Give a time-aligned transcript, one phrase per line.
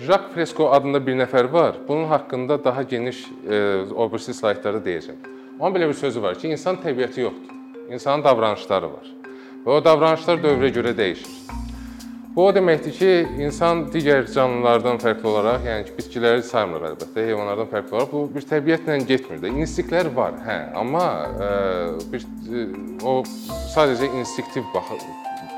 [0.00, 1.76] Jacques Fresco adında bir nəfər var.
[1.88, 3.58] Bunun haqqında daha geniş e,
[3.94, 5.18] o birisi slaytlarda deyəcəm.
[5.58, 7.58] Onun belə bir sözü var ki, insan təbiəti yoxdur.
[7.92, 9.10] İnsanın davranışları var.
[9.66, 11.34] Və o davranışlar dövrə görə dəyişir.
[12.36, 13.10] Bu o deməkdir ki,
[13.44, 18.48] insan digər canlılardan fərqli olaraq, yəni ki, bitkiləri saymır əlbəttə, heyvanlardan fərqli olaraq bu bir
[18.48, 19.52] təbiətlə getmir də.
[19.66, 21.52] İnstinktlər var, hə, amma ə,
[22.14, 22.64] bir ə,
[23.04, 23.18] o
[23.74, 25.04] sadəcə instinktiv baxır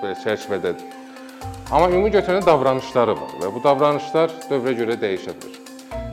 [0.02, 1.03] belə çərçivədədir.
[1.70, 5.60] Amma ümumi götürəndə davranışları var və bu davranışlar dövrə görə dəyişə bilər.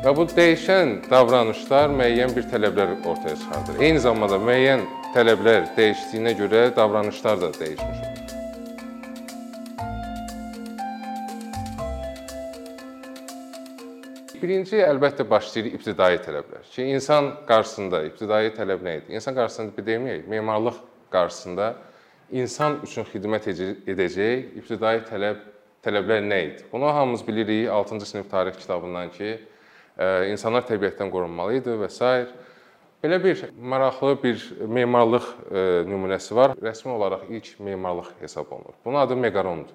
[0.02, 3.82] Və bu dəyişən davranışlar müəyyən bir tələblər ortaya çıxardır.
[3.86, 8.12] Eyni zamanda müəyyən tələblər dəyişdiyinə görə davranışlar da dəyişmiş olur.
[14.42, 16.66] Birinci əlbəttə başlayır ibtidai tələblər.
[16.74, 19.14] Ki insan qarşısında ibtidai tələb nə idi?
[19.20, 20.80] İnsan qarşısında deməyək, memarlıq
[21.14, 21.68] qarşısında
[22.32, 25.42] insan üçün xidmət edəcək ibtidai tələb
[25.82, 26.66] tələblər nə idi?
[26.72, 29.40] Bunu hamımız bilirik 6-cı sinif tarix kitabından ki,
[30.32, 32.28] insanlar təbiətdən qorunmalı idi və s.
[33.02, 35.28] Belə bir maraqlı bir memarlıq
[35.90, 36.54] nümunəsi var.
[36.62, 38.78] Rəsmi olaraq ilk memarlıq hesab olunur.
[38.86, 39.74] Bunun adı Meqarondur.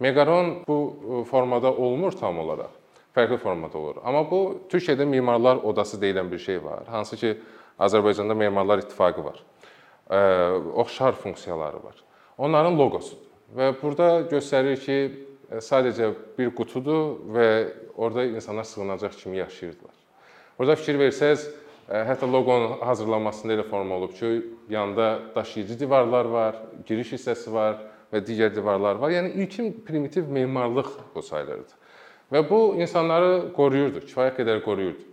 [0.00, 2.72] Meqaron bu formada olmur tam olaraq
[3.18, 4.00] fərqli formada olur.
[4.04, 6.86] Amma bu Türkiyədə memarlar odası deyilən bir şey var.
[6.86, 7.34] Hansı ki
[7.78, 9.42] Azərbaycanda memarlar ittifaqı var.
[10.74, 11.96] Oxşar funksiyaları var.
[12.38, 13.24] Onların loqosudur.
[13.56, 14.98] Və burada göstərir ki,
[15.64, 17.48] sadəcə bir qutudur və
[17.96, 19.94] orada insanlar sığınacaq kimi yaşayırdılar.
[20.58, 21.46] Burada fikir versəz,
[21.88, 27.78] hətta loqonun hazırlanmasında elə forma olub ki, yanında daşıyıcı divarlar var, giriş hissəsi var
[28.12, 29.12] və digər divarlar var.
[29.12, 31.76] Yəni ilkin primitiv memarlıq bu sayılırdı.
[32.32, 35.04] Və bu insanları qoruyurdu, kifayət qədər qoruyurdu.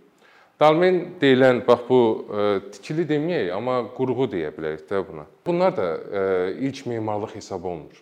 [0.60, 5.26] Dalmen deyilən bax bu ə, e, tikili deməyək, amma qurğu deyə bilərik də buna.
[5.44, 6.22] Bunlar da ə, e,
[6.68, 7.98] ilk memarlıq hesab olunur.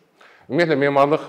[0.46, 1.24] Ümumiyyətlə memarlıq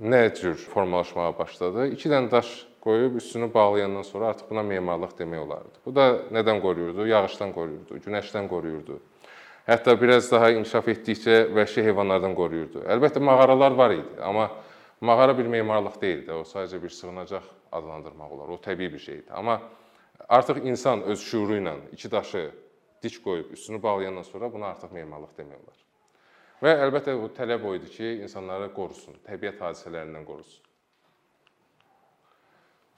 [0.00, 1.90] nə cür formalaşmağa başladı?
[1.96, 5.84] 2 dənə daş qoyub üstünü bağlayandan sonra artıq buna memarlıq demək olardı.
[5.84, 7.06] Bu da nədən qoruyurdu?
[7.12, 8.96] Yağışdan qoruyurdu, günəşdən qoruyurdu.
[9.68, 12.86] Hətta biraz daha inkişaf etdikcə vəhşi heyvanlardan qoruyurdu.
[12.88, 14.48] Əlbəttə mağaralar var idi, amma
[15.00, 18.50] Mağara bir memarlıq deyil də, o sadəcə bir sığınacaq adlandırmaq olar.
[18.52, 19.30] O təbii bir şeydir.
[19.32, 19.60] Amma
[20.30, 22.50] artıq insan öz şüuru ilə iki daşı
[23.02, 25.78] dik qoyub üstünü bağlayandan sonra buna artıq memarlıq demək olar.
[26.62, 30.66] Və əlbəttə bu tələb o idi ki, insanları qorusun, təbiət hadisələrindən qorusun.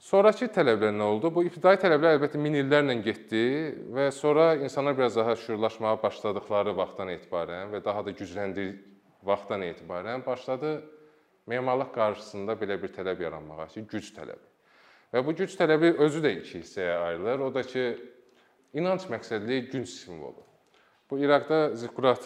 [0.03, 1.31] Sonrakı tələblər nə oldu?
[1.31, 3.43] Bu ibtidai tələblər əlbəttə min illərlə getdi
[3.95, 8.73] və sonra insanlar biraz daha şuurlaşmağa başladıkları vaxtdan etibarən və daha da gücləndiyi
[9.23, 10.81] vaxtdan etibarən başladı
[11.47, 14.52] memarlıq qarşısında belə bir tələb yaranmağa ki, güc tələbi.
[15.13, 17.45] Və bu güc tələbi özü də iki hissəyə ayrılır.
[17.45, 17.83] O da ki,
[18.73, 20.41] inanc məqsədli günc simvolu.
[21.09, 22.23] Bu İraqda zikkurat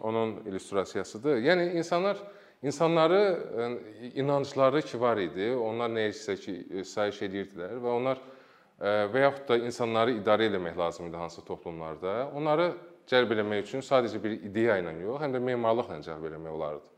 [0.00, 1.38] onun illüstrasiyasıdır.
[1.40, 2.20] Yəni insanlar
[2.62, 3.20] insanları
[3.58, 9.48] e, inancları ki var idi, onlar nəyisə ki sayiş edirdilər və onlar e, və yaxud
[9.48, 12.30] da insanları idarə etmək lazım idi hansı toplumlarda.
[12.36, 12.72] Onları
[13.08, 16.93] cəlb etmək üçün sadəcə bir ideya ilə yox, həm də memarlıqla cəlb etmək olardı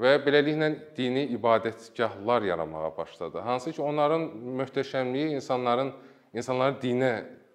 [0.00, 3.38] və beləliklə dini ibadətgahlar yaranmağa başladı.
[3.38, 4.26] Hansı ki, onların
[4.60, 5.92] möhtəşəmliyi insanların
[6.34, 7.12] insanları dinə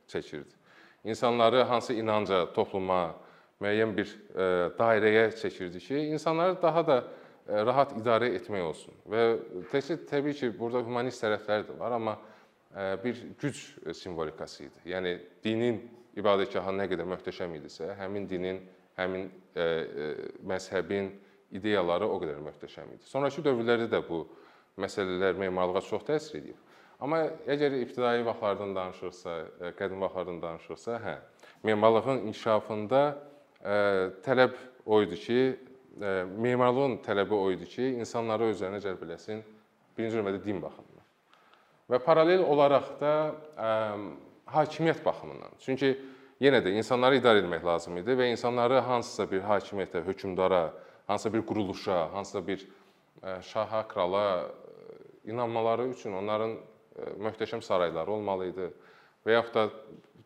[0.07, 0.55] çəkirdi.
[1.03, 3.15] İnsanları hansı inanca, topluma,
[3.59, 4.47] müəyyən bir e,
[4.79, 8.95] dairəyə çəkirdi ki, insanları daha da e, rahat idarə etmək olsun.
[9.09, 9.23] Və
[9.71, 12.17] təkcə təbii ki, burada humanist tərəfləri də var, amma
[12.71, 13.63] e, bir güc
[13.99, 14.85] simvolikası idi.
[14.93, 15.81] Yəni dinin
[16.19, 18.63] ibadətgahı nə qədər möhtəşəm idisə, həmin dinin,
[18.99, 19.27] həmin
[20.47, 21.07] məzhəbin
[21.51, 23.05] ideyaları o qədər möhtəşəm idi.
[23.09, 24.23] Sonrakı dövrlərdə də bu
[24.79, 26.57] məsələlər memarlığa çox təsir edib.
[26.99, 31.15] Amma əgər ibtidai vaxtlardan danışırsa, e, qədim vaxtlardan danışırsa, hə,
[31.63, 33.15] memarlığın inkişafında ə,
[33.63, 33.75] e,
[34.25, 36.11] tələb o idi ki, ə, e,
[36.43, 39.45] memarlığın tələbi o idi ki, insanları özlərinə cəlb eləsin
[39.95, 41.07] birinci növbədə din baxımından.
[41.89, 43.13] Və paralel olaraq da
[43.55, 43.71] ə,
[44.51, 45.55] hakimiyyət baxımından.
[45.63, 45.93] Çünki
[46.43, 50.65] yenə də insanları idarə etmək lazım idi və insanları hansısa bir hakimiyyətə, hökmdara,
[51.09, 52.67] hansısa bir quruluşa, hansısa bir
[53.23, 54.41] e, şaha, krala
[55.25, 58.67] e, inanmaları üçün onların e, möhtəşəm sarayları olmalı idi
[59.25, 59.63] və yaxud da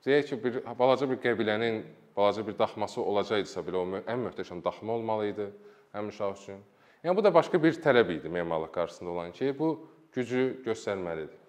[0.06, 1.80] deyək ki, bir balaca bir qəbilənin
[2.18, 5.48] balaca bir daxması olacaqdısa belə o ən möhtəşəm daxma olmalı idi
[5.96, 6.60] həmin şah üçün.
[7.04, 11.40] Yəni bu da başqa bir tələb idi memarlıq qarşısında olan ki, bu gücü göstərməlidir.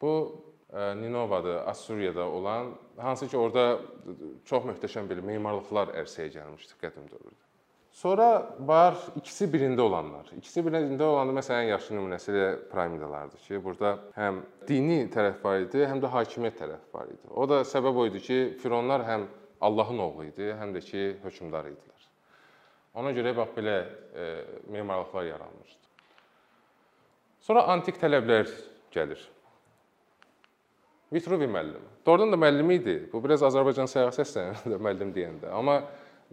[0.00, 0.42] Bu
[0.74, 3.80] Ninovada, Assuriyada olan hansı ki, orada
[4.44, 7.53] çox möhtəşəm bir memarlıqlar ərsəyə gəlmişdi qədim dövrdə.
[7.94, 10.26] Sonra var ikisi birində olanlar.
[10.34, 15.84] İkisi birində olanda məsələn yaxşı nümunəsi də piramidalardır ki, burada həm dini tərəf var idi,
[15.86, 17.22] həm də hakimiyyət tərəf var idi.
[17.30, 19.28] O da səbəb o idi ki, fironlar həm
[19.62, 22.08] Allahın oğlu idi, həm də ki, hökmdar idilər.
[22.98, 24.26] Ona görə bax belə e,
[24.74, 25.94] memarlıqlar yaranmışdı.
[27.46, 28.50] Sonra antik tələblər
[28.94, 29.22] gəlir.
[31.14, 31.82] Vitruvi müəllim.
[32.06, 32.96] Doğrudan da müəllim idi.
[33.12, 35.54] Bu biraz Azərbaycan səyahət səslənirdi müəllim deyəndə.
[35.54, 35.84] Amma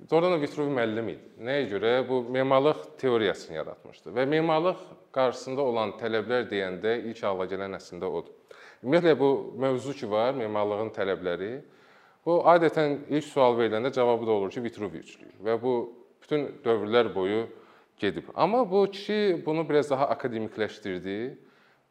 [0.09, 1.30] doğrudan da Vitruvi müəllim idi.
[1.45, 1.92] Nəyə görə?
[2.09, 4.81] Bu memarlıq teoriyasını yaratmışdı və memarlıq
[5.15, 8.33] qarşısında olan tələblər deyəndə ilk ağla gələn əslində odur.
[8.81, 9.31] Ümumiyyətlə bu
[9.62, 11.51] mövzu ki var, memarlığın tələbləri.
[12.25, 15.75] Bu adətən ilk sual veriləndə cavabı da olur ki, Vitruvi üçlüyü və bu
[16.21, 17.48] bütün dövrlər boyu
[17.98, 18.30] gedib.
[18.36, 21.18] Amma bu kişi bunu biraz daha akademikləşdirdi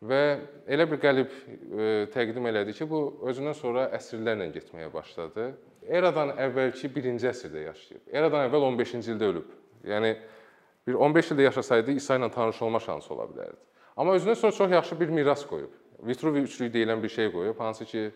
[0.02, 0.20] və
[0.66, 5.52] elə bir qəlib e, təqdim elədi ki, bu özündən sonra əsrlərlə getməyə başladı.
[5.88, 8.02] Eradan əvvəlki 1-ci əsrdə yaşayıb.
[8.12, 9.52] Eradan əvvəl 15-ci ildə ölüb.
[9.88, 10.14] Yəni
[10.86, 13.56] bir 15 ildə yaşasaydı İsa ilə tanış olma şansı ola bilərdi.
[13.96, 15.72] Amma özündən sonra çox yaxşı bir miras qoyub.
[16.06, 18.10] Vitruvi üçlüyü deyilən bir şey qoyub, hansı ki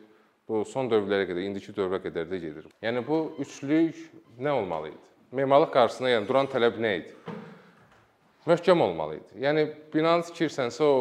[0.49, 2.69] bu son dövrlərə qədər, indiki dövrə qədər də gedir.
[2.83, 3.99] Yəni bu üçlük
[4.41, 5.03] nə olmalı idi?
[5.33, 7.17] Memarlıq qarşısında yəni duran tələb nə idi?
[8.47, 9.41] Möhkəm olmalı idi.
[9.45, 9.65] Yəni
[9.95, 10.97] binanı tikirsənsə o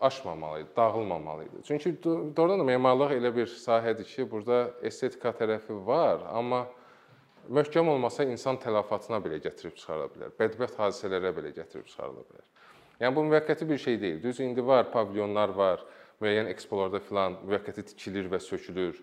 [0.00, 1.62] aşmamalı idi, dağılmamalı idi.
[1.68, 6.66] Çünki doğrudan da memarlıq elə bir sahədir ki, burada estetika tərəfi var, amma
[7.48, 10.32] möhkəm olmasa insan tələfatına belə gətirib çıxara bilər.
[10.40, 12.46] Bədbəxt hadisələrə belə gətirib çıxarıla bilər.
[13.00, 14.22] Yəni bu müvəqqəti bir şey deyil.
[14.22, 15.84] Düz indi var, pavilyonlar var,
[16.22, 19.02] müəyyən ekspolarda filan müvəqqəti tikilir və sökülür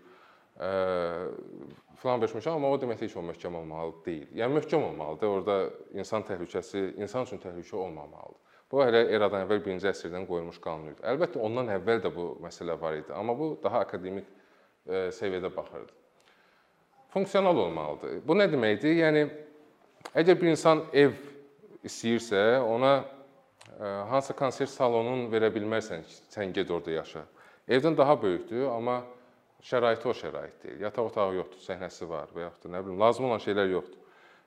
[0.58, 4.28] filan beşmişə, amma o demək ki, o möhkəm olmalı deyil.
[4.38, 5.28] Yəni möhkəm olmalıdır.
[5.28, 5.58] Orda
[5.98, 8.40] insan təhlükəsi, insan üçün təhlükə olmamalıdır.
[8.72, 11.02] Bu hələ eradan əvvəl 1-ci əsrdən qoyulmuş qanun idi.
[11.06, 14.26] Əlbəttə ondan əvvəl də bu məsələ var idi, amma bu daha akademik
[14.90, 15.94] səviyyədə baxırdı.
[17.14, 18.24] Funksional olmalıdır.
[18.26, 18.96] Bu nə deməkdir?
[19.04, 19.28] Yəni
[20.18, 21.14] əgər bir insan ev
[21.86, 23.04] istəyirsə, ona
[24.10, 26.02] hansı konsert salonunu verə bilmərsən,
[26.34, 27.24] sən get orada yaşa.
[27.70, 29.04] Evdən daha böyükdür, amma
[29.64, 30.82] şəraiti o şərait deyil.
[30.84, 34.00] Yataq otağı yoxdur, səhnəsi var və yaxud da nə bilim, lazım olan şeylər yoxdur.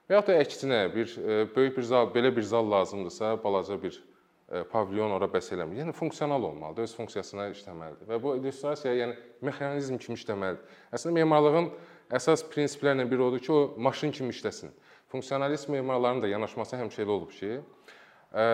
[0.07, 3.97] Və yaxud da əksinə bir e, böyük bir zal, belə bir zal lazımdırsa, balaca bir
[3.97, 5.81] e, pavilyon ora bəs eləmir.
[5.81, 8.09] Yəni funksional olmalıdır, öz funksiyasına işləməlidir.
[8.11, 9.17] Və bu illüstrasiya yəni
[9.49, 10.77] mexanizm kimi işləməlidir.
[10.95, 11.71] Əslində memarlığın
[12.19, 14.71] əsas prinsiplərindən biri odur ki, o maşın kimi işləsin.
[15.11, 18.45] Funksionalist memarların da yanaşması həmişə elə olub ki, e,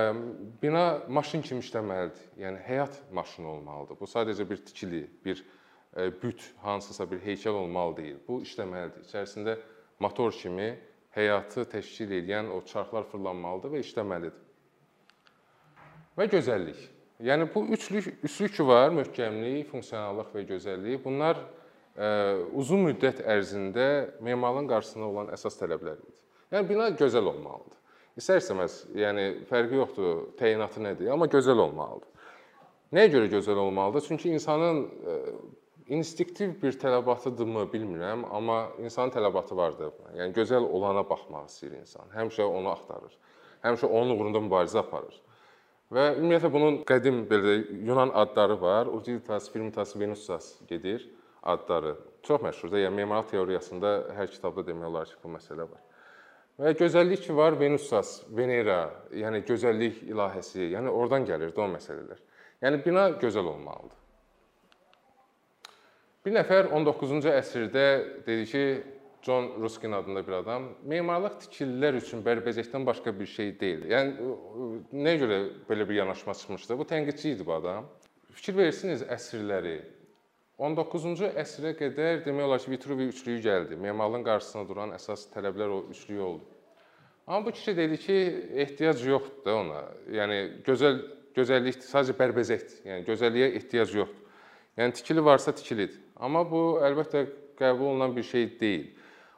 [0.63, 2.23] bina maşın kimi işləməlidir.
[2.39, 3.99] Yəni həyat maşını olmalıdır.
[3.99, 5.43] Bu sadəcə bir tikili, bir
[5.95, 8.17] büt, hansısa bir heykəl olmalı deyil.
[8.27, 9.05] Bu işləməlidir.
[9.07, 9.57] İçərisində
[9.99, 10.73] motor kimi
[11.13, 14.39] həyatı təşkil edən o çarxlar fırlanmalıdır və işləməlidir.
[16.17, 16.79] Və gözəllik.
[17.23, 21.03] Yəni bu üçlük, üçlük ki var, möhkəmlik, funksionallıq və gözəllik.
[21.05, 21.39] Bunlar
[21.95, 22.09] ə,
[22.57, 23.85] uzun müddət ərzində
[24.21, 26.09] memarlığın qarşısında olan əsas tələblərdir.
[26.53, 27.79] Yəni bina gözəl olmalıdır.
[28.19, 32.09] İstər-istəməz, yəni fərqi yoxdur, təyinatı nədir, amma gözəl olmalıdır.
[32.93, 34.05] Nəyə görə gözəl olmalıdır?
[34.07, 34.83] Çünki insanın
[35.87, 39.91] instinktiv bir tələbatıdırmı bilmirəm, amma insanın tələbatı vardır.
[40.17, 42.09] Yəni gözəl olana baxmaq istəyir insan.
[42.15, 43.13] Həmişə onu axtarır.
[43.63, 45.19] Həmişə onun uğrunda mübarizə aparır.
[45.93, 48.87] Və ümumiyyətlə bunun qədim belə Yunan adları var.
[48.87, 51.09] Utilitas firmitas Venusas gedir
[51.43, 51.95] adları.
[52.23, 52.79] Çox məşhurdur.
[52.81, 55.81] Yəni memarlıq teoriyasında hər kitabda demək olar ki, bu məsələ var.
[56.59, 62.21] Və gözəllik ki var Venusas, Venera, yəni gözəllik ilahəsi, yəni oradan gəlirdi o məsələlər.
[62.61, 64.02] Yəni bina gözəl olmalıdır.
[66.23, 67.87] Bir nəfər 19-cu əsrdə
[68.23, 68.65] dedi ki,
[69.23, 73.83] John Ruskin adında bir adam, memarlıq tikililər üçün bərbəzəkdən başqa bir şey deyil.
[73.91, 74.29] Yəni
[74.91, 76.77] nəyə görə belə bir yanaşma çıxmışdı?
[76.79, 77.87] Bu tənqidçi idi bu adam.
[78.35, 79.77] Fikir verirsiniz əsrləri
[80.59, 83.79] 19-cu əsrə qədər demək olar ki, Vitruvi üçlüyü gəldi.
[83.83, 86.47] Memarlığın qarşısında duran əsas tələblər o üçlüyü oldu.
[87.27, 88.17] Amma bu kişi dedi ki,
[88.63, 89.83] ehtiyac yoxdur da ona.
[90.19, 91.03] Yəni gözəl
[91.35, 92.83] gözəllik sadəcə bərbəzəkdir.
[92.91, 94.39] Yəni gözəlliyə ehtiyac yoxdur.
[94.77, 96.02] Yəni tikili varsa tikilidir.
[96.19, 97.25] Amma bu əlbəttə
[97.59, 98.89] qəbul olunan bir şey deyil.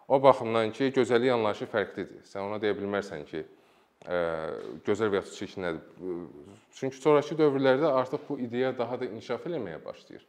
[0.08, 2.26] O baxımdan ki, gözəllik anlayışı fərqlidir.
[2.30, 3.42] Sən ona deyə bilmərsən ki,
[4.06, 4.18] ə,
[4.86, 6.26] gözəl və ya çirkin nədir?
[6.78, 10.28] Çünki sonrakı dövrlərdə artıq bu ideya daha da inkişaf eləməyə başlayır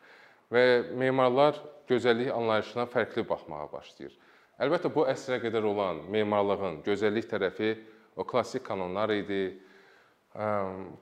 [0.52, 0.62] və
[0.94, 1.58] memarlar
[1.90, 4.14] gözəllik anlayışına fərqli baxmağa başlayır.
[4.62, 7.74] Əlbəttə bu əsrə qədər olan memarlığın gözəllik tərəfi
[8.16, 9.58] o klassik kanonlar idi,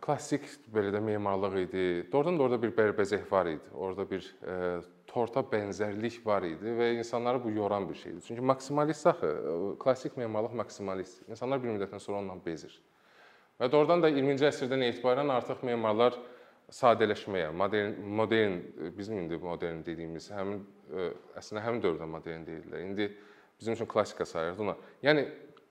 [0.03, 1.87] klassik belə də memarlıq idi.
[2.13, 3.71] Doğrudan da orada bir bərbəzək var idi.
[3.75, 4.27] Orada bir
[5.15, 8.21] torta bənzərlik var idi və insanları bu yoran bir şeydir.
[8.27, 9.31] Çünki maksimalist axı
[9.81, 11.23] klassik memarlıq maksimalist.
[11.29, 12.75] İnsanlar bir müddətdən sonra ondan bezir.
[13.61, 16.17] Və doğrudan da 20-ci əsrdən etibarən artıq memarlar
[16.75, 18.59] sadələşməyə, modern modern
[18.99, 20.65] bizim indi modern dediyimiz həmin
[21.39, 22.83] əslində həmin dövrdə modern deyirlər.
[22.89, 23.09] İndi
[23.61, 24.75] bizim üçün klassika sayırdı ona.
[25.07, 25.29] Yəni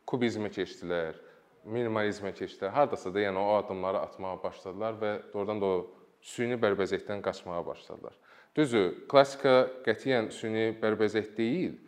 [0.08, 1.20] kubizmə keçdilər,
[1.66, 2.72] minimalizmə keçdilər.
[2.78, 5.82] Hardasa da yəni o addımları atmağa başladılar və doğrudan da o
[6.24, 8.16] süni bərbəzəkdən qaçmağa başladılar.
[8.54, 9.54] Düzdür, klassika
[9.86, 11.80] qətiyyən süni bərbəzək deyil.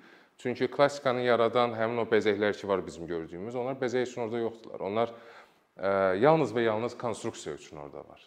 [0.42, 4.82] Çünki klassikanı yaradan həmin o bəzəklər ki var bizim gördüyümüz, onlar bəzək üçün orada yoxdular.
[4.84, 8.26] Onlar ə, yalnız və yalnız konstruksiya üçün orada var.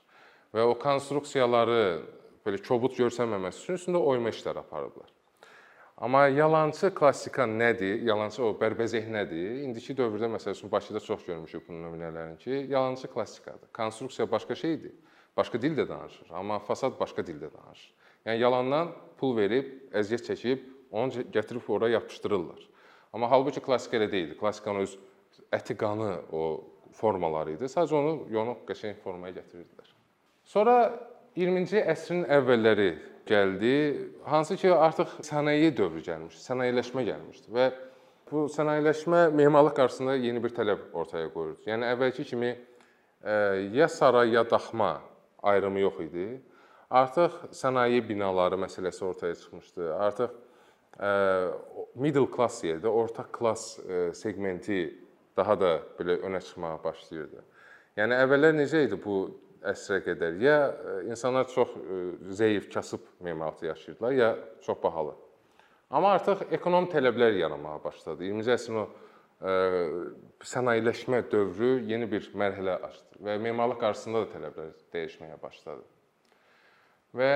[0.54, 1.83] Və o konstruksiyaları
[2.47, 5.11] belə kobud görsənməməsi üçün üstündə oyma işləri aparıblar.
[5.99, 8.04] Amma yalançı klassika nədir?
[8.07, 9.64] Yalançı o bərbezeh nədir?
[9.66, 13.68] İndiki dövrdə məsəl üçün Bakıda çox görmüşük bunun nümunələrini ki, yalançı klassikadır.
[13.75, 14.95] Konstruksiya başqa şeydir.
[15.37, 17.98] Başqa dildə danışır, amma fasad başqa dildə danışır.
[18.26, 22.64] Yəni yalandan pul verib, əziyyət çəkib, onu gətirib ora yapışdırırlar.
[23.12, 24.37] Amma halbuki klassika elə deyildi.
[24.38, 24.96] Klassikanın öz
[25.54, 26.42] əti qanı o
[26.98, 27.68] formaları idi.
[27.70, 29.92] Sadəcə onu yonuq qəşəng formaya gətirirdilər.
[30.48, 30.75] Sonra
[31.38, 32.88] 20-ci əsrin əvvəlləri
[33.28, 33.75] gəldi,
[34.25, 37.66] hansı ki artıq sənaye dövrü gəlmişdi, sənayeləşmə gəlmişdi və
[38.30, 41.68] bu sənayeləşmə memarlıq qarşısında yeni bir tələb ortaya qoyurdu.
[41.68, 42.54] Yəni əvvəlki kimi
[43.76, 44.98] ya saray ya daxma
[45.42, 46.26] ayrımı yox idi.
[46.88, 49.90] Artıq sənaye binaları məsələsi ortaya çıxmışdı.
[49.95, 50.30] Artıq
[51.95, 53.76] middle class yerdə orta klass
[54.16, 54.78] seqmenti
[55.37, 57.45] daha da belə önə çıxmağa başlayırdı.
[58.00, 59.18] Yəni əvvəllər necə idi bu
[59.68, 60.38] əsrə qədər?
[60.40, 60.57] Ya
[61.11, 61.76] insanlar çox
[62.40, 64.30] zəif, kasıb memarlıqda yaşayırdılar, ya
[64.64, 65.12] çox bahalı.
[65.90, 68.25] Amma artıq ekonom tələblər yaranmağa başladı.
[68.25, 68.87] 20-ci əsrin o
[70.40, 75.85] sənayeləşmə dövrü yeni bir mərhələ açdı və memarlıq qarşısında da tələblər dəyişməyə başladı
[77.18, 77.32] və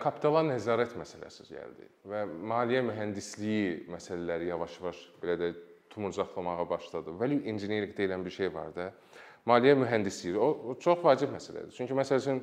[0.00, 5.48] kapitala nəzarət məsələsi gəldi və maliyyə mühəndisliyi məsələləri yavaş-yavaş belə də
[5.90, 7.14] tumurcaqlamağa başladı.
[7.20, 8.90] Value engineering deyilən bir şey var da.
[9.46, 11.72] Maliyyə mühəndisliyi o, o çox vacib məsələdir.
[11.76, 12.42] Çünki məsəl üçün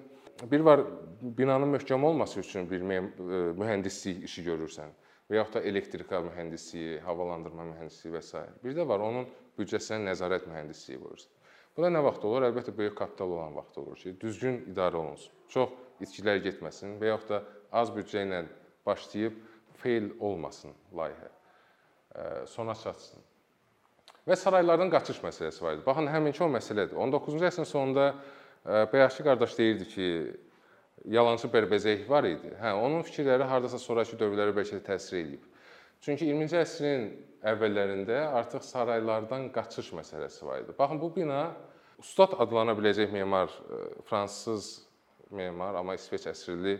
[0.51, 0.83] bir var
[1.21, 4.91] binanın möhkəm olması üçün bir mühəndislik işi görürsən
[5.29, 8.43] və yaxud da elektrika mühəndisliyi, havalandırma mühəndisliyi və s.
[8.63, 11.31] Bir də var onun büdcəsinə nəzarət mühəndisliyi vurursan.
[11.77, 12.45] Bu da nə vaxt olur?
[12.49, 15.31] Əlbəttə böyük kapital olan vaxt olur ki, düzgün idarə olunsun.
[15.49, 15.69] Çox
[16.03, 17.41] itkilər getməsin və yaxud da
[17.73, 18.43] az büdcə ilə
[18.85, 19.37] başlayıb
[19.81, 21.29] fail olmasın layihə.
[22.47, 23.23] Sona çatsın.
[24.27, 25.85] Və saraylardan qaçış məsələsi var idi.
[25.85, 26.95] Baxın, həminki o məsələdir.
[26.95, 28.13] 19-cu əsrin sonunda
[28.63, 30.07] bayaqçı qardaş deyirdi ki,
[31.05, 32.53] yalançı Berbezeh var idi.
[32.61, 35.43] Hə, onun fikirləri hardasa sonrakı dövrlərə bəlkə də təsir edib.
[36.03, 37.05] Çünki 20-ci əsrin
[37.51, 40.75] əvvəllərində artıq saraylardan qaçış məsələsi var idi.
[40.79, 41.45] Baxın, bu bina
[42.03, 43.51] Ustad adlana biləcək memar
[44.09, 44.81] fransız
[45.35, 46.77] memar, amma İsveç əsrli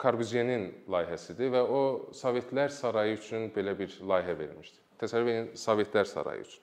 [0.00, 1.80] Karbüzyenin layihəsidir və o
[2.16, 4.80] Sovetlər sarayı üçün belə bir layihə vermişdi.
[5.02, 6.62] Təsəvvür edin, Sovetlər sarayı üçün.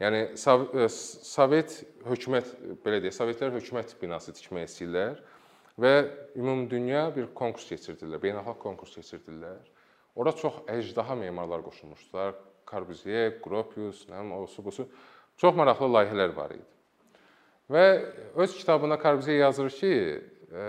[0.00, 1.74] Yəni Sovet
[2.06, 2.54] hökumət
[2.84, 5.18] belə deyək, Sovetlər hökumət binası tikmək istəyirlər
[5.80, 5.92] və
[6.38, 9.58] ümumdünya bir konkurs keçirdilər, beynəlxalq konkurs keçirdilər.
[10.16, 12.36] Ora çox əcdaha memarlar qoşulmuşdular.
[12.70, 14.86] Karbüzye, Gropius, nə bilim, osu busu.
[15.40, 16.79] Çox maraqlı layihələr var idi.
[17.70, 17.84] Və
[18.34, 20.22] öz kitabında Karbizye yazır ki,
[20.52, 20.64] e,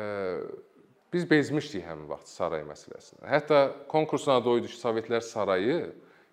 [1.14, 3.26] biz bezmişdik həmin vaxt saray məsələsindən.
[3.26, 5.80] Hətta konkursun adı o idi ki, Sovetlər sarayı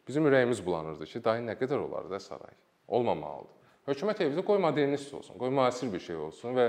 [0.09, 2.53] bizim ürəyimiz bulanırdı ki, dayı nə qədər olar da saray?
[2.89, 3.57] Olmamalıdır.
[3.89, 6.69] Hökumət evi qoy modernist olsun, qoy müasir bir şey olsun və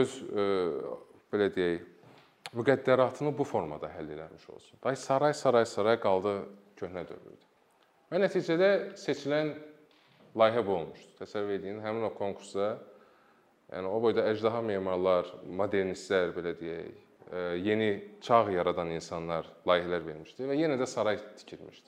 [0.00, 0.46] öz e,
[1.32, 1.84] belə deyək,
[2.56, 4.78] müqəddəratını bu formada həll eləmiş olsun.
[4.84, 6.38] Day saray, saray, saray qaldı
[6.80, 7.36] köhnə dövrdə.
[8.10, 9.52] Və nəticədə seçilən
[10.40, 11.12] layihə bu olmuşdu.
[11.20, 12.78] Təsəvvür edin, həmin o konkursa
[13.70, 16.90] Yəni o boyda əjdaha memarlar, modernistlər belə deyək,
[17.30, 17.90] e, yeni
[18.24, 21.86] çağ yaradan insanlar layihələr vermişdi və yenə də saray tikilmişdi.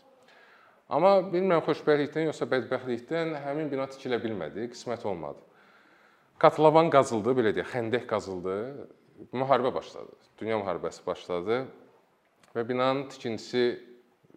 [0.92, 5.42] Amma bilmirəm xoşbəxtlikdən yoxsa bədbəxtlikdən həmin bina tikilə bilmədi, qismət olmadı.
[6.42, 8.56] Kotlovan qazıldı, belə deyək, xəndək qazıldı.
[9.34, 10.14] Müharibə başladı.
[10.38, 11.64] Dünya müharibəsi başladı
[12.54, 13.64] və binanın tikintisi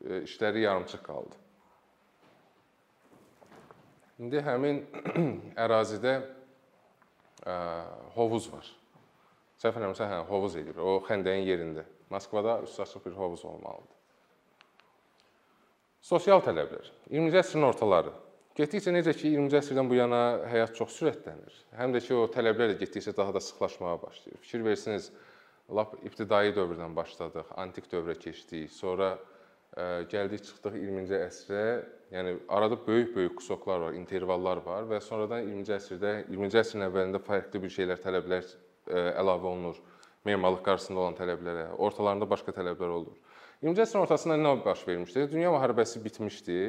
[0.02, 1.38] e, işləri yarımçıq qaldı.
[4.20, 4.82] İndi həmin
[5.66, 6.16] ərazidə
[8.16, 8.70] hovuz var.
[9.62, 10.80] Səhv eləmirəmsə, hə, hovuz edir.
[10.82, 11.86] O xəndəyin yerində.
[12.12, 13.94] Moskvada üstü açıq bir hovuz olmalıdır.
[16.06, 16.92] Sosial tələblər.
[17.10, 18.12] 20-ci əsrin ortaları.
[18.56, 20.20] Getdikcə necə ki 20-ci əsrdən bu yana
[20.52, 21.56] həyat çox sürətlənir.
[21.80, 24.38] Həm də ki o tələblər də getdikcə daha da sıxlaşmağa başlayır.
[24.44, 25.10] Fikir versiniz,
[25.74, 29.16] lap ibtidai dövrdən başladıq, antik dövrə keçdik, sonra
[30.12, 31.65] gəldik çıxdıq 20-ci əsrə
[32.12, 37.62] Yəni arada böyük-böyük kusoklar var, intervallar var və sonradan 20-ci əsrdə, 20-ci əsrin əvvəlində fərqli
[37.63, 38.51] bir şeylər, tələblər
[39.20, 39.79] əlavə olunur.
[40.25, 43.17] Memarlıq qarşısında olan tələblərə, ortalarında başqa tələblər olur.
[43.65, 45.25] 20-ci əsrin ortasında nə baş vermişdi?
[45.34, 46.62] Dünya müharibəsi bitmişdi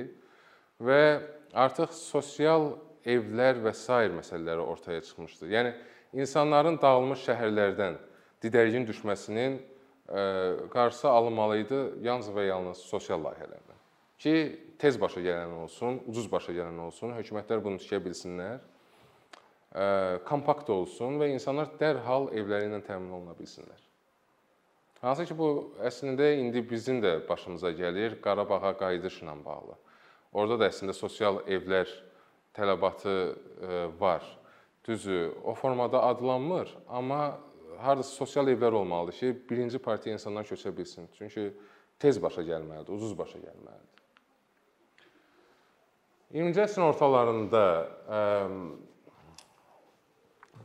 [0.89, 1.01] və
[1.53, 2.73] artıq sosial
[3.05, 5.51] evlər və sair məsələləri ortaya çıxmışdı.
[5.53, 5.75] Yəni
[6.25, 8.01] insanların dağılmış şəhərlərdən
[8.45, 9.61] didərgin düşməsinin
[10.73, 13.77] qarşısı alınmalı idi yalnız və yalnız sosial layihələrlə
[14.19, 14.35] ki,
[14.79, 18.61] tez başa gələn olsun, ucuz başa gələn olsun, hökumətlər bunu tikə bilsinlər.
[20.29, 23.83] Kompakt olsun və insanlar dərhal evləri ilə təmin oluna bilsinlər.
[25.03, 29.77] Hansı ki, bu əslində indi bizim də başımıza gəlir, Qarabağa qayıdışla bağlı.
[30.33, 31.91] Orada da əslində sosial evlər
[32.57, 33.37] tələbatı
[34.01, 34.25] var.
[34.87, 37.37] Düzü, o formada adlanmır, amma
[37.83, 41.09] hardasa sosial evlər olmalıdır ki, birinci partiya insanlar köçə bilsin.
[41.19, 41.51] Çünki
[41.99, 43.97] tez başa gəlməlidir, ucuz başa gəlməlidir.
[46.35, 47.63] 20-ci əsrin ortalarında
[48.11, 48.21] ə,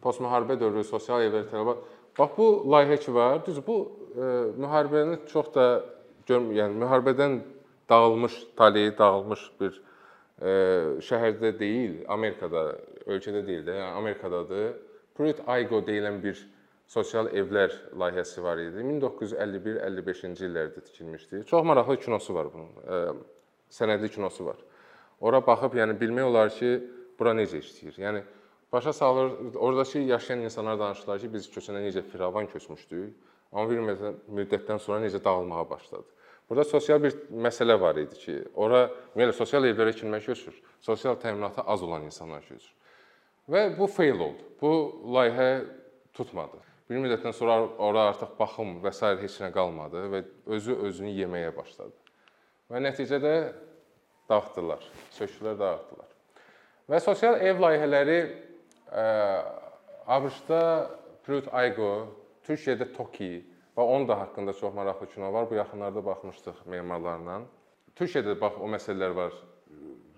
[0.02, 1.84] postmüharibə dövrü sosial evlər tələbat
[2.18, 5.68] bax bu layihə ki var, düz bu ə, müharibəni çox da
[6.28, 7.40] görmür, yəni müharibədən
[7.90, 10.56] dağılmış, taleyi dağılmış bir ə,
[11.06, 12.72] şəhərdə deyil, Amerikada,
[13.06, 14.74] ölkədə deyil də, yəni Amerikadadır.
[15.16, 16.42] Pruitt Aigo deyilən bir
[16.92, 18.84] sosial evlər layihəsi var idi.
[18.84, 21.44] 1951-55-ci illərdə tikilmişdi.
[21.48, 22.72] Çox maraqlı kinosu var bunun.
[22.84, 23.00] Ə,
[23.72, 24.60] sənədli kinosu var.
[25.24, 26.72] Ora baxıb, yəni bilmək olar ki,
[27.20, 28.00] bura necə işləyir.
[28.02, 28.24] Yəni
[28.74, 33.14] başa salır, oradakı yaşayan insanlar danışırlar ki, biz köçəndə necə firavan köçmüşdük,
[33.52, 34.10] amma bir
[34.42, 36.08] müddətdən sonra necə dağılmağa başladı.
[36.50, 40.58] Burada sosial bir məsələ var idi ki, ora ümumiyyətlə sosial evlərə kimlər köçür?
[40.84, 42.74] Sosial təminatı az olan insanlar köçür.
[43.48, 44.50] Və bu fail oldu.
[44.60, 44.74] Bu
[45.16, 45.52] layihə
[46.14, 46.60] tutmadı.
[46.92, 49.08] Bir müddətdən sonra ora artıq baxım və s.
[49.22, 50.20] heç nə qalmadı və
[50.58, 51.94] özü özünü yeməyə başladı.
[52.68, 53.32] Və nəticədə
[54.28, 54.84] dağıtdılar.
[55.16, 56.10] Sökdülər, dağıtdılar.
[56.92, 58.18] Və sosial ev layihələri
[58.92, 59.06] ə,
[60.18, 60.60] ABŞ-da
[61.24, 61.94] Pruitt Aigo,
[62.44, 63.38] Türkiyədə Toki
[63.78, 65.48] və onun da haqqında çox maraqlı kino var.
[65.48, 67.40] Bu yaxınlarda baxmışdıq memarlarla.
[67.96, 69.40] Türkiyədə bax o məsələlər var.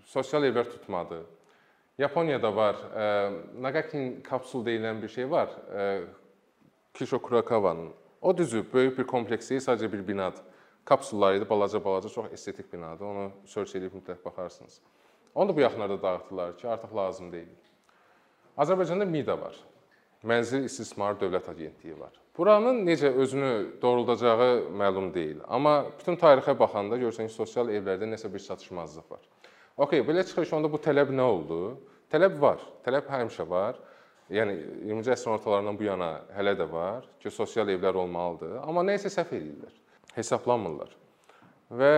[0.10, 1.22] Sosial evlər tutmadı.
[2.02, 2.82] Yaponiyada var.
[2.98, 3.06] E,
[3.62, 5.54] Nagakin kapsul deyilən bir şey var.
[6.94, 7.90] Kisho Kurokawa'nın.
[8.22, 10.42] O düzü böyük bir kompleks deyil, sadəcə bir binadır.
[10.86, 13.06] Kapsullar idi, balaca-balaca, çox estetik binadır.
[13.06, 14.82] Onu search edib mütləq baxarsınız.
[15.36, 17.48] Onu da bu yaxınlarda dağıtdılar ki, artıq lazım deyil.
[18.58, 19.56] Azərbaycanda MIDA var.
[20.24, 22.12] Mənzil İstismarı Dövlət Agentliyi var.
[22.38, 25.40] Buranın necə özünü doğruldacağı məlum deyil.
[25.48, 29.26] Amma bütün tarixə baxanda görürsən ki, sosial evlərdə nəsə bir çatışmazlıq var.
[29.78, 31.60] Okay, belə çıxır ki, onda bu tələb nə oldu?
[32.14, 32.62] Tələb var.
[32.86, 33.82] Tələb həmişə var.
[34.34, 34.54] Yəni
[34.90, 39.12] 20-ci əsrin ortalarından bu yana hələ də var ki, sosial evlər olmalıdır, amma nə isə
[39.14, 39.74] səhv edirlər.
[40.16, 40.94] Hesablamırlar.
[41.74, 41.94] Və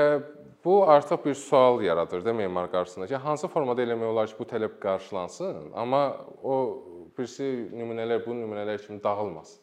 [0.65, 4.47] bu artıq bir sual yaradır da memar qarşısında ki, hansı formada eləmək olar ki, bu
[4.51, 6.01] tələb qarşılansın, amma
[6.43, 6.55] o
[7.17, 9.61] birisi nümunələr bu nümunələr kimi dağılmasın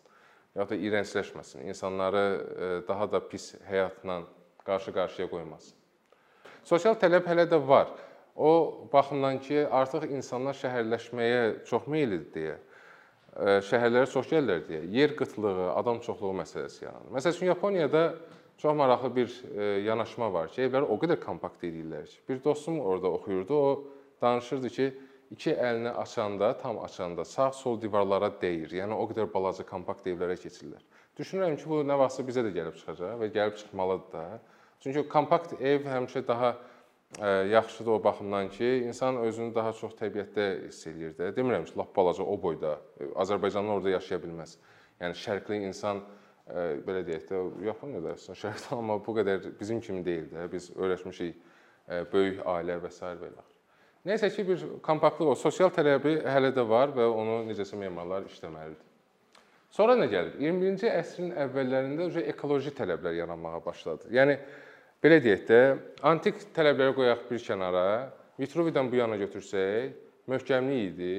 [0.57, 4.23] ya da iyrəncləşməsin, insanları e, daha da pis həyatla
[4.67, 5.77] qarşı-qarşıya qoymasın.
[6.65, 7.89] Sosial tələb hələ də var.
[8.37, 12.55] O baxımdan ki, artıq insanlar şəhərləşməyə çox meyllidir deyə,
[13.37, 17.13] e, şəhərlərə çox gəlirlər deyə, yer qıtlığı, adam çoxluğu məsələsi yaranır.
[17.19, 18.05] Məsələn üçün Yaponiyada
[18.57, 22.81] çox maraqlı bir e, yanaşma var ki, evləri o qədər kompakt edirlər ki, bir dostum
[22.81, 23.85] orada oxuyurdu, o
[24.23, 24.89] danışırdı ki,
[25.33, 28.73] iki əlini açanda, tam açanda sağ-sol divarlara dəyir.
[28.81, 30.81] Yəni o qədər balaca kompakt evlərə keçirlər.
[31.19, 34.41] Düşünürəm ki, bu nə vaxtsa bizə də gəlib çıxacaq və gəlib çıxmalıdır da.
[34.81, 36.55] Çünki kompakt ev həmişə daha
[37.21, 41.31] yaxşıdır o baxımdan ki, insan özünü daha çox təbiətdə hiss eləyir də.
[41.37, 44.57] Demirəm ki, lap balaca o boyda e, Azərbaycanlı orada yaşaya bilməz.
[45.01, 46.01] Yəni şərqli insan
[46.49, 50.47] e, belə deyək də, Yaponiyada yaşayan şərqdə amma bu qədər bizim kimi deyil də.
[50.53, 53.13] Biz öyrəşmişik ə, böyük ailə və s.
[53.21, 53.45] belə.
[54.09, 58.89] Nəysə ki, bir kompaktlıq o, sosial tələbi hələ də var və onu necəsə memarlar işləməlidir.
[59.73, 60.35] Sonra nə gəlir?
[60.41, 64.11] 21-ci əsrin əvvəllərində ekoloji tələblər yaranmağa başladı.
[64.13, 64.37] Yəni
[65.03, 65.61] belə deyək də,
[66.07, 67.87] antik tələbləri qoyaq bir kənara,
[68.41, 69.93] Vitruvidən bu yana götürsək,
[70.31, 71.17] möhkəmlik idi,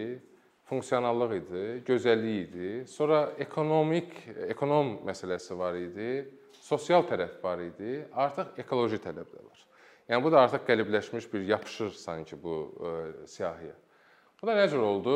[0.70, 2.72] funksionallıq idi, gözəllik idi.
[2.90, 4.16] Sonra ekonomik,
[4.50, 6.24] ekonom məsələsi var idi,
[6.64, 9.64] sosial tərəf var idi, artıq ekoloji tələb də var.
[10.10, 12.94] Yəni bu da artıq qəlibləşmiş bir yapışır sanki bu ə,
[13.24, 13.76] e, siyahıya.
[14.42, 15.14] Bu da cür oldu?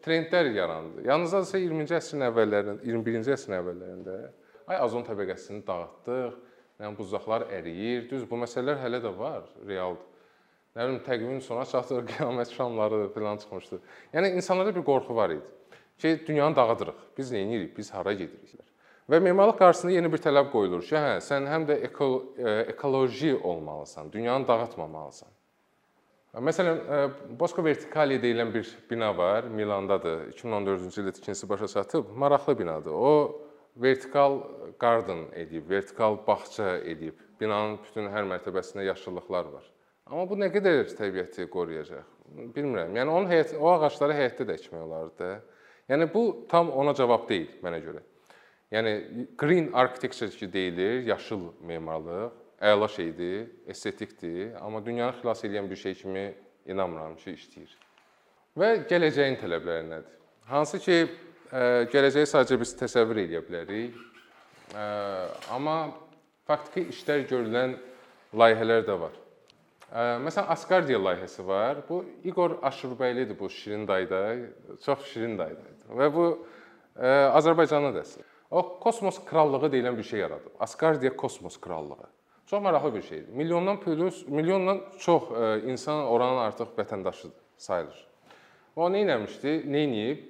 [0.00, 1.02] Trendlər yarandı.
[1.04, 4.14] Yalnızca 20-ci əsrin əvvəllərində, 21-ci əsrin əvvəllərində
[4.70, 6.38] ay ozon təbəqəsini dağıtdıq,
[6.80, 8.08] yəni buzlaqlar əriyir.
[8.10, 10.06] Düz bu məsələlər hələ də var, realdır.
[10.76, 13.80] Nə bilim təqvimin sona çatır, qiyamət şamları filan çıxmışdı.
[14.14, 15.46] Yəni insanlarda bir qorxu var idi
[16.00, 17.00] ki, dünyanı dağıdırıq.
[17.18, 17.76] Biz nə edirik?
[17.78, 18.54] Biz hara gedirik?
[19.10, 23.34] Və memarlıq qarşısında yeni bir tələb qoyulur ki, hə, sən həm də eko, e, ekoloji
[23.36, 25.28] olmalısan, dünyanı dağıtmamalısan.
[26.46, 30.28] Məsələn, e, Bosco Verticali deyilən bir bina var, Milandadır.
[30.32, 32.14] 2014-cü ildə tikintisi başa çatıb.
[32.16, 32.90] Maraqlı binadır.
[32.90, 33.42] O
[33.76, 34.40] vertikal
[34.78, 37.14] garden edib, vertikal bağça edib.
[37.40, 39.64] Binanın bütün hər mərtəbəsində yaşıllıqlar var.
[40.10, 42.04] Amma bu nə qədər təbiəti qoruyacaq?
[42.54, 42.94] Bilmirəm.
[42.98, 45.30] Yəni onun həyət, o ağacları həyətdə də əkmək olardı da.
[45.90, 48.02] Yəni bu tam ona cavab deyil mənə görə.
[48.70, 48.92] Yəni
[49.38, 55.94] green architecture ki deyilir, yaşıl memarlıq, əla şeydir, estetikdir, amma dünyanı xilas edən bir şey
[55.94, 56.24] kimi
[56.66, 57.72] inanmıram ki, işləyir.
[58.58, 60.14] Və gələcəyin tələbləri nədir?
[60.50, 60.98] Hansı ki,
[61.50, 63.96] gələcəyi sadəcə biz təsəvvür edə bilərik.
[65.50, 65.90] Amma
[66.46, 67.74] faktiki işlər görülən
[68.34, 69.16] layihələr də var.
[70.22, 71.82] Məsələn, Askardiya layihəsi var.
[71.88, 74.36] Bu Igor Aşurbəylidir bu şirin dayda.
[74.84, 75.66] Çox şirin dayda.
[75.90, 76.26] Və bu
[77.00, 78.26] Azərbaycanın da əsəri.
[78.50, 80.54] O kosmos krallığı deyilən bir şey yaradıb.
[80.60, 82.08] Asgardia kosmos krallığı.
[82.46, 83.28] Çox maraqlı bir şeydir.
[83.28, 88.06] Milyondan plus, milyondan çox e, insan oranın artıq vətəndaşıdır, sayılır.
[88.76, 89.52] O nə etmişdi?
[89.70, 90.24] Nə edib?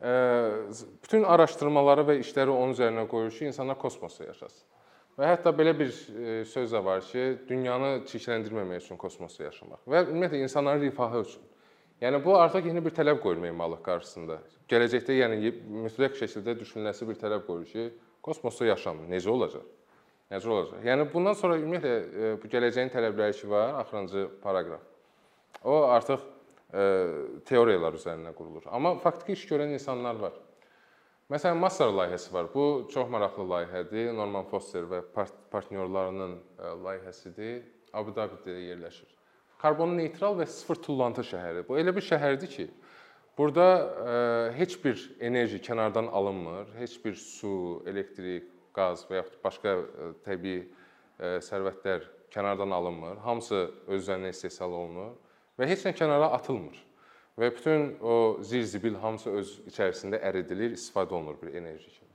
[0.00, 4.62] Bütün araşdırmaları və işləri onun üzərinə qoyur ki, insanlar kosmosda yaşasın.
[5.20, 5.90] Və hətta belə bir
[6.48, 11.42] söz də var ki, dünyanı çirkləndirməmək üçün kosmosda yaşamaq və ümumiyyətlə insanların rifahı üçün.
[12.00, 14.38] Yəni bu artıq yeni bir tələb qoyur memarlıq qarşısında.
[14.72, 15.52] Gələcəkdə yəni
[15.84, 17.90] mütləq şəkildə düşünüləsi bir tələb qoyur ki,
[18.24, 19.66] kosmosda yaşam necə olacaq?
[20.32, 20.80] Necə olacaq?
[20.86, 24.80] Yəni bundan sonra ümumiyyətlə bu gələcəyin tələbləri ki var, axırıncı paraqraf.
[25.64, 26.24] O artıq
[26.70, 28.68] teoriyalar üzərindən qurulur.
[28.70, 30.36] Amma faktiki iş görən insanlar var.
[31.30, 32.48] Məsələn, Master layihəsi var.
[32.50, 34.08] Bu çox maraqlı layihədir.
[34.18, 37.60] Norman Foster və part partnyorlarının e, layihəsidir.
[37.94, 39.06] Abu Dhabidə yerləşir.
[39.62, 41.62] Karbon neytral və sıfır tullantı şəhəri.
[41.68, 42.66] Bu elə bir şəhərdir ki,
[43.38, 44.16] burada ə,
[44.56, 50.60] heç bir enerji kənardan alınmır, heç bir su, elektrik, qaz və yaxud başqa e, təbii
[50.64, 53.22] e, sərvətlər kənardan alınmır.
[53.26, 55.14] Hamısı öz üzərinə istehsal olunur
[55.60, 56.78] və heç nə kənara atılmır.
[57.40, 62.08] Və bütün o zirzibil hamısı öz içərisində əridilir, istifadə olunur bir enerji kimi.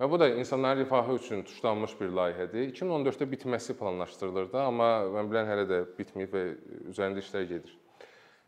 [0.00, 2.70] Və bu da insanların rifahı üçün tuşlanmış bir layihədir.
[2.72, 6.44] 2014-də bitməsi planlaşdırılırdı, amma mən bilən hələ də bitməyib və
[6.92, 7.74] üzərində işlər gedir.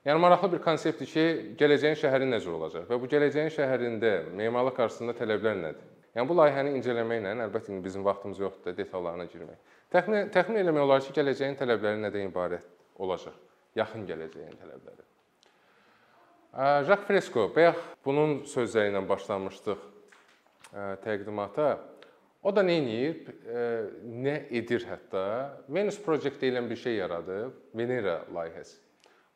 [0.06, 1.26] Yəni maraqlı bir konseptdir ki,
[1.60, 5.92] gələcəyin şəhəri necə olacaq və bu gələcəyin şəhərində memarlıq qarşısında tələblər nədir?
[6.16, 9.62] Yəni bu layihəni incələməklə əlbəttə indi bizim vaxtımız yoxdur da detallarına girmək.
[9.94, 12.66] Təxmin təxmin eləmək olar ki, gələcəyin tələbləri nədən ibarət
[12.98, 13.51] olacaq?
[13.78, 15.06] Yaxın gələcəyin tələbləri.
[16.84, 19.86] Jacques Fresco, bayaq bunun sözləri ilə başlamışdıq
[21.04, 21.70] təqdimata.
[22.42, 23.34] O da nə edir?
[24.04, 25.22] Nə edir hətta?
[25.72, 28.76] Venus Project deyilən bir şey yaradıb, Venera layihəsi.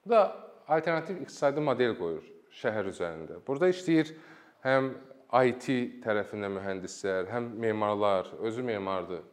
[0.05, 0.20] Bu da
[0.68, 2.27] alternativ iqtisadi model qoyur
[2.61, 3.38] şəhər üzərində.
[3.46, 4.11] Burada işləyir
[4.66, 4.90] həm
[5.46, 5.70] IT
[6.05, 9.25] tərəfindən mühəndislər, həm memarlar, özü memardır,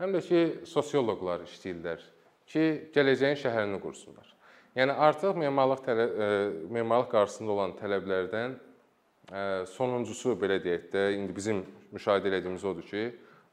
[0.00, 2.00] həm də ki, sosioloqlar işləyirlər
[2.46, 2.64] ki,
[2.94, 4.35] gələcəyin şəhərini qursunlar.
[4.76, 6.26] Yəni artıq memarlıq tələ, e,
[6.68, 8.56] memarlıq qarşısında olan tələblərdən
[9.32, 11.62] e, sonuncusu belə deyək də, indi bizim
[11.96, 13.06] müşahidə etdiyimiz odur ki,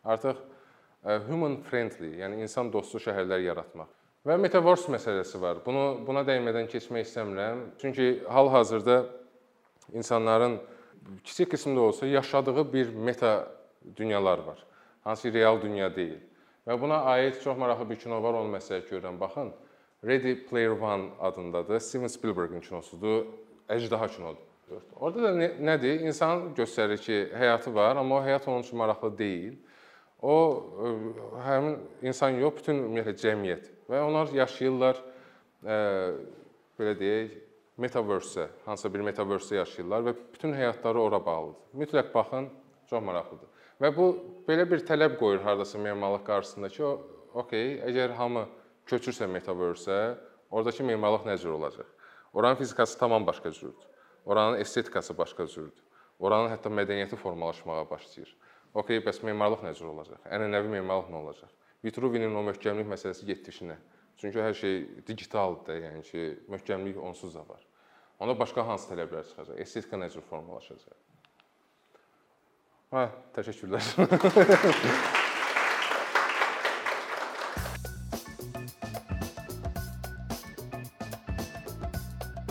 [0.03, 3.87] artıq e, human friendly, yəni insan dostu şəhərlər yaratmaq.
[4.27, 5.63] Və metaverse məsələsi var.
[5.63, 7.63] Bunu buna dəymədən keçmək istəmirəm.
[7.79, 9.01] Çünki hal-hazırda
[9.91, 10.61] insanların
[11.23, 13.33] kiçik qismdə olsa yaşadığı bir meta
[13.95, 14.63] dünyalar var.
[15.03, 16.21] Hansı real dünya deyil.
[16.67, 19.19] Və buna aid çox maraqlı bir kino var, onu məsələ görürəm.
[19.19, 19.51] Baxın,
[20.03, 21.79] Ready Player One adındadır.
[21.79, 23.25] Steven Spielbergin kinosudur.
[23.69, 24.81] Əjdaha kinodur.
[24.99, 26.03] Orada da nə, nədir?
[26.07, 29.55] İnsan göstərir ki, həyatı var, amma o həyat onun üçün maraqlı deyil.
[30.21, 30.35] O
[30.83, 30.91] e,
[31.45, 35.77] həmin insan yox, bütün ümumiyyətlə cəmiyyət və onlar yaşayırlar ə, e,
[36.79, 37.37] belə deyək,
[37.83, 41.59] metaverse-ə, hansısa bir metaverse-də yaşayırlar və bütün həyatları ora bağlıdır.
[41.83, 42.49] Mütləq baxın,
[42.89, 43.49] çox maraqlıdır.
[43.81, 44.09] Və bu
[44.47, 46.83] belə bir tələb qoyur hardasa memarlıq qarşısında ki,
[47.43, 48.45] okey, əgər hamı
[48.89, 50.15] köçürsə metaverse-ə,
[50.51, 51.87] oradakı memarlıq nə cür olacaq?
[52.33, 53.87] Oranın fizikası tamam başqa cürdür.
[54.25, 55.83] Oranın estetikası başqa cürdür.
[56.19, 58.35] Oranın hətta mədəniyyəti formalaşmağa başlayır.
[58.73, 60.21] Okey, bəs memarlıq nə cür olacaq?
[60.25, 61.51] Ənənəvi memarlıq nə olacaq?
[61.85, 63.77] Vitruvinin o möhkəmlik məsələsi getdi işinə.
[64.17, 67.65] Çünki hər şey digitaldır yəni ki, möhkəmlik onsuz da var.
[68.19, 69.59] Onda başqa hansı tələblər çıxacaq?
[69.65, 70.95] Estetika necə formalaşacaq?
[72.93, 75.19] Hə, təşəkkürlər.